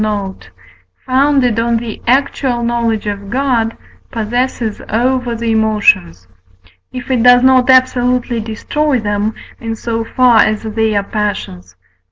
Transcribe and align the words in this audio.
note), 0.01 0.49
founded 1.05 1.59
on 1.59 1.77
the 1.77 2.01
actual 2.07 2.63
knowledge 2.63 3.05
of 3.05 3.29
God, 3.29 3.77
possesses 4.09 4.81
over 4.89 5.35
the 5.35 5.51
emotions: 5.51 6.27
if 6.91 7.11
it 7.11 7.21
does 7.21 7.43
not 7.43 7.69
absolutely 7.69 8.39
destroy 8.39 8.97
them, 8.99 9.35
in 9.59 9.75
so 9.75 10.03
far 10.03 10.39
as 10.39 10.63
they 10.63 10.95
are 10.95 11.03
passions 11.03 11.75
(V. 11.79 11.85